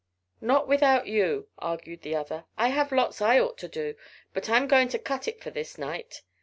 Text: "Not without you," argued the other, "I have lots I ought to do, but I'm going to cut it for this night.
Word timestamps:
"Not 0.41 0.67
without 0.67 1.05
you," 1.05 1.49
argued 1.59 2.01
the 2.01 2.15
other, 2.15 2.45
"I 2.57 2.69
have 2.69 2.91
lots 2.91 3.21
I 3.21 3.39
ought 3.39 3.59
to 3.59 3.67
do, 3.67 3.93
but 4.33 4.49
I'm 4.49 4.67
going 4.67 4.87
to 4.87 4.97
cut 4.97 5.27
it 5.27 5.43
for 5.43 5.51
this 5.51 5.77
night. 5.77 6.23